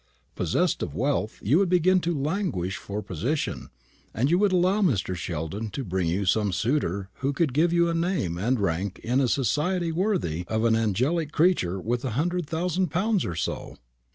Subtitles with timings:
[0.33, 3.69] Possessed of wealth, you would begin to languish for position;
[4.15, 5.15] and you would allow Mr.
[5.15, 8.97] Sheldon to bring you some suitor who could give you a name and a rank
[9.03, 13.77] in society worthy of an angelic creature with a hundred thousand pounds or so."